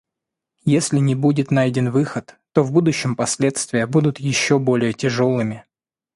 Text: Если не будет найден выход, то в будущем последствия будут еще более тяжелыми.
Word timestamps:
Если 0.65 0.97
не 0.97 1.13
будет 1.13 1.51
найден 1.51 1.91
выход, 1.91 2.35
то 2.53 2.63
в 2.63 2.71
будущем 2.71 3.15
последствия 3.15 3.85
будут 3.85 4.17
еще 4.19 4.57
более 4.57 4.93
тяжелыми. 4.93 5.63